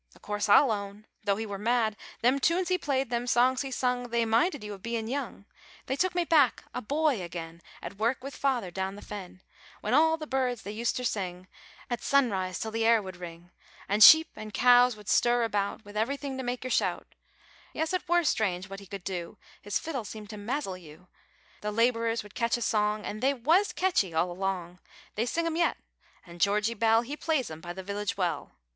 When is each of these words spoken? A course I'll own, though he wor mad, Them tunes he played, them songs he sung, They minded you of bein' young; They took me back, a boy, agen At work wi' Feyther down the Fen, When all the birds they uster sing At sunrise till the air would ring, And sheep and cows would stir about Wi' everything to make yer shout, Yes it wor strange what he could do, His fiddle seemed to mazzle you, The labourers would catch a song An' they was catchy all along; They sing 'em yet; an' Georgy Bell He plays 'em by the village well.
A 0.15 0.19
course 0.19 0.49
I'll 0.49 0.71
own, 0.71 1.05
though 1.25 1.35
he 1.35 1.45
wor 1.45 1.59
mad, 1.59 1.95
Them 2.23 2.39
tunes 2.39 2.69
he 2.69 2.79
played, 2.79 3.11
them 3.11 3.27
songs 3.27 3.61
he 3.61 3.69
sung, 3.69 4.09
They 4.09 4.25
minded 4.25 4.63
you 4.63 4.73
of 4.73 4.81
bein' 4.81 5.07
young; 5.07 5.45
They 5.85 5.95
took 5.95 6.15
me 6.15 6.23
back, 6.23 6.63
a 6.73 6.81
boy, 6.81 7.21
agen 7.21 7.61
At 7.83 7.97
work 7.99 8.23
wi' 8.23 8.31
Feyther 8.31 8.71
down 8.71 8.95
the 8.95 9.03
Fen, 9.03 9.43
When 9.81 9.93
all 9.93 10.17
the 10.17 10.25
birds 10.25 10.63
they 10.63 10.73
uster 10.81 11.03
sing 11.03 11.47
At 11.87 12.01
sunrise 12.01 12.57
till 12.57 12.71
the 12.71 12.83
air 12.83 12.99
would 12.99 13.15
ring, 13.17 13.51
And 13.87 14.03
sheep 14.03 14.29
and 14.35 14.55
cows 14.55 14.95
would 14.97 15.07
stir 15.07 15.43
about 15.43 15.85
Wi' 15.85 15.91
everything 15.93 16.35
to 16.37 16.43
make 16.43 16.63
yer 16.63 16.71
shout, 16.71 17.13
Yes 17.71 17.93
it 17.93 18.09
wor 18.09 18.23
strange 18.23 18.67
what 18.71 18.79
he 18.79 18.87
could 18.87 19.03
do, 19.03 19.37
His 19.61 19.77
fiddle 19.77 20.03
seemed 20.03 20.31
to 20.31 20.35
mazzle 20.37 20.79
you, 20.79 21.09
The 21.61 21.71
labourers 21.71 22.23
would 22.23 22.33
catch 22.33 22.57
a 22.57 22.63
song 22.63 23.05
An' 23.05 23.19
they 23.19 23.35
was 23.35 23.71
catchy 23.71 24.15
all 24.15 24.31
along; 24.31 24.79
They 25.13 25.27
sing 25.27 25.45
'em 25.45 25.57
yet; 25.57 25.77
an' 26.25 26.39
Georgy 26.39 26.73
Bell 26.73 27.03
He 27.03 27.15
plays 27.15 27.51
'em 27.51 27.61
by 27.61 27.73
the 27.73 27.83
village 27.83 28.17
well. 28.17 28.53